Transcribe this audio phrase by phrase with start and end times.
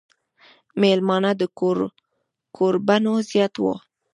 [0.81, 1.43] مېلمانۀ د
[2.57, 3.83] کوربنو زيات وو ـ